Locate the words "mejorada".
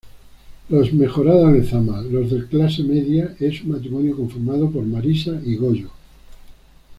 0.93-1.51